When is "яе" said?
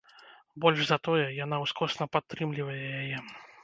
3.03-3.17